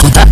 i 0.00 0.24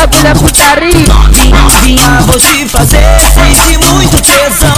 bagulho 0.00 0.28
é 0.28 0.34
putaria. 0.34 1.06
Novinha, 1.50 2.20
vou 2.22 2.38
te 2.38 2.66
fazer, 2.68 3.04
sente 3.34 3.76
muito 3.78 4.22
tesão. 4.22 4.72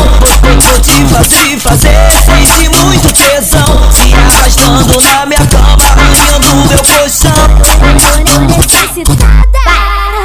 Vou, 0.60 0.80
te 0.80 1.06
fazer, 1.06 1.60
fazer, 1.60 2.10
sente 2.24 2.68
muito 2.68 3.12
tesão. 3.12 3.92
Se 3.92 4.14
arrastando 4.14 5.00
na 5.00 5.26
minha 5.26 5.46
cama, 5.46 5.76
arranhando 5.90 6.68
meu 6.68 6.82
colchão. 6.84 7.32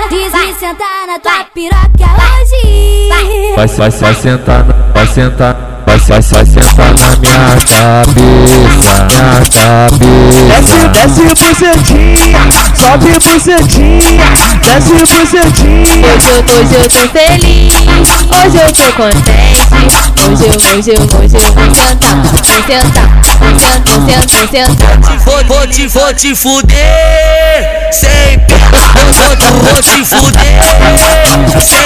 Diz 0.09 0.31
sentar 0.59 1.05
na 1.05 1.19
tua 1.19 1.43
piroca 1.53 2.07
hoje. 2.17 3.09
Vai, 3.55 3.67
vai, 3.67 3.89
vai 3.89 4.15
sentar, 4.15 4.65
vai 4.93 5.07
sentar. 5.07 5.77
Vai, 5.87 5.97
vai, 5.99 6.21
vai 6.21 6.45
sentar 6.45 6.93
na 6.99 7.15
minha 7.15 7.55
cabeça, 7.65 9.07
minha 9.07 9.39
cabeça. 9.55 10.37
Desce, 10.47 10.79
desce 10.89 11.23
bucetinha, 11.23 12.41
sobe 12.75 13.11
bucetinha, 13.13 14.27
desce 14.67 14.93
bucetinha. 14.93 15.87
Hoje 16.07 16.27
eu, 16.29 16.39
hoje 16.55 16.75
eu 16.75 16.89
tô 16.89 17.03
feliz, 17.09 17.73
hoje 18.35 18.57
eu 18.57 18.69
tô 18.73 18.87
contente. 18.93 19.61
Hoje 20.27 20.43
eu, 20.43 20.55
hoje 20.77 20.91
eu, 20.91 21.01
hoje 21.19 21.37
eu 21.37 21.51
vou 21.53 21.67
sentar, 21.73 22.15
vou 22.23 22.43
sentar, 22.43 22.67
vou 22.67 23.53
sentar, 23.57 23.87
vou 23.87 24.09
sentar, 24.09 24.27
vou 24.27 24.47
sentar. 24.47 25.17
Vou, 25.25 25.39
vou 25.45 25.67
te, 25.67 25.87
vou 25.87 26.13
te 26.13 26.35
fuder, 26.35 27.89
sem 27.91 28.39
pena. 28.39 28.67
Vou, 29.13 29.35
vou, 29.37 29.51
vou 29.63 29.81
te 29.81 30.03
fuder, 30.05 30.59
sem 31.65 31.76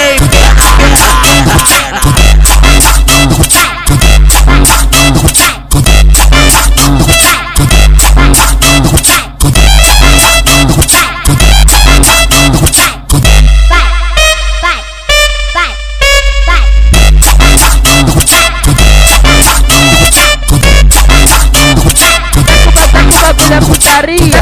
putaria, 23.60 24.42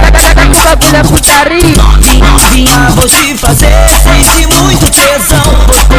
bagulho 0.64 0.96
é 0.96 1.04
putaria. 1.04 1.84
Novinha, 2.20 2.90
vou 2.92 3.08
te 3.08 3.36
fazer, 3.38 3.74
sente 4.04 4.46
muito 4.48 4.92
tesão. 4.92 5.42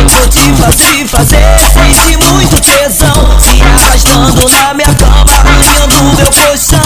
Vou, 0.08 0.28
te 0.28 0.55
fazer, 0.55 1.08
fazer, 1.08 1.58
sente 1.72 2.16
muito 2.19 2.61
tesão. 2.61 3.41
Se 3.41 3.61
arrastando 3.62 4.48
na 4.50 4.75
minha 4.75 4.94
cama, 4.94 5.25
arranhando 5.41 6.16
meu 6.16 6.31
colchão. 6.31 6.81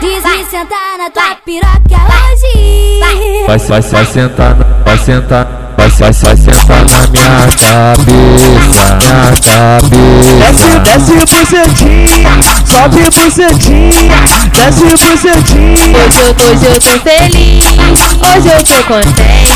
Diz 0.00 0.50
sentar 0.50 0.96
na 0.96 1.10
tua 1.10 1.34
piroca 1.44 1.98
hoje. 2.08 3.00
Vai, 3.46 3.58
vai, 3.58 3.80
vai 3.80 4.06
sentar, 4.06 4.56
vai 4.84 4.98
sentar. 4.98 5.57
Vai, 5.96 6.12
vai, 6.12 6.12
vai 6.12 6.36
sentar 6.36 6.84
na 6.84 7.00
minha 7.08 7.48
cabeça, 7.56 8.84
minha 8.98 9.24
cabeça. 9.42 10.36
Desce, 10.38 10.70
desce 10.84 11.14
bucetinha, 11.26 12.30
sobe 12.66 13.02
bucetinha, 13.10 14.18
desce 14.52 14.84
bucetinha. 14.84 15.96
Hoje 15.98 16.20
eu, 16.20 16.30
hoje 16.46 16.66
eu 16.66 16.76
tô 16.80 16.94
feliz, 17.00 17.64
hoje 18.22 18.48
eu 18.48 18.60
tô 18.64 18.78
contente. 18.84 19.52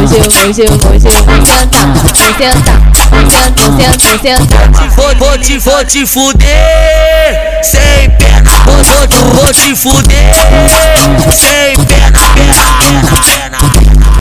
Hoje 0.00 0.14
eu, 0.14 0.26
hoje 0.48 0.62
eu, 0.62 0.72
hoje 0.90 1.06
eu 1.06 1.22
vou 1.24 1.38
sentar, 1.44 1.86
vou 1.94 2.14
sentar, 2.14 2.78
vou 3.10 3.30
sentar, 3.30 3.58
vou 3.58 3.78
sentar, 3.78 3.98
vou 3.98 4.18
sentar. 4.18 4.88
Vou, 4.96 5.10
vou 5.16 5.38
te, 5.38 5.58
vou 5.58 5.84
te 5.84 6.06
fuder, 6.06 7.60
sem 7.62 8.10
pena. 8.18 8.50
Vou, 8.64 8.74
vou, 8.84 9.34
vou 9.34 9.52
te 9.52 9.74
fuder, 9.76 10.32
sem 11.36 11.57